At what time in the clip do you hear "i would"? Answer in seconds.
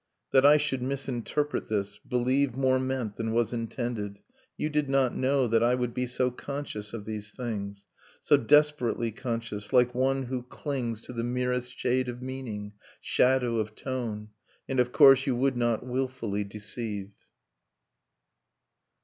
5.61-5.93